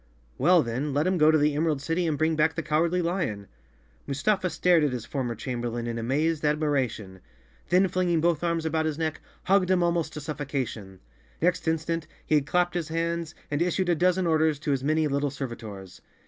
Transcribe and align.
Well 0.39 0.63
then, 0.63 0.95
let 0.95 1.05
him 1.05 1.19
go 1.19 1.29
to 1.29 1.37
the 1.37 1.53
Emerald 1.55 1.79
City 1.79 2.07
and 2.07 2.17
bring 2.17 2.35
back 2.35 2.55
the 2.55 2.63
Cow¬ 2.63 2.81
ardly 2.89 3.03
Lion!" 3.03 3.41
50_ 3.41 3.41
Chapter 3.45 3.45
Four 3.45 4.03
Mustafa 4.07 4.49
stared 4.49 4.83
at 4.83 4.93
his 4.93 5.05
former 5.05 5.35
chamberlain 5.35 5.85
in 5.85 5.99
amazed 5.99 6.43
admiration, 6.43 7.19
then 7.69 7.87
flinging 7.87 8.19
both 8.19 8.43
arms 8.43 8.65
about 8.65 8.87
his 8.87 8.97
neck, 8.97 9.21
hugged 9.43 9.69
him 9.69 9.83
almost 9.83 10.13
to 10.13 10.19
suffocation. 10.19 11.01
Next 11.39 11.67
instant 11.67 12.07
he 12.25 12.33
had 12.33 12.47
clapped 12.47 12.73
his 12.73 12.87
hands 12.87 13.35
and 13.51 13.61
issued 13.61 13.89
a 13.89 13.95
dozen 13.95 14.25
orders 14.25 14.57
to 14.61 14.73
as 14.73 14.83
many 14.83 15.07
little 15.07 15.29
servitors. 15.29 16.01